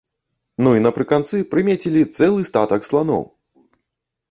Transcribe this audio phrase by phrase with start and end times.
[0.67, 3.23] Ну і напрыканцы прымецілі цэлы статак сланоў!